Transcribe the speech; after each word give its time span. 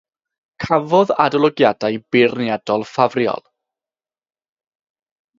Cafodd 0.63 1.11
adolygiadau 1.23 1.99
beirniadol 2.15 2.85
ffafriol. 2.93 3.45